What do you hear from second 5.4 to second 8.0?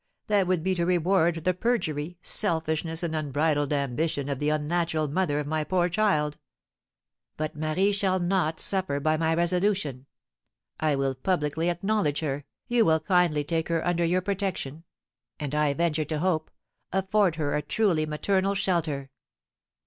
my poor child. But Marie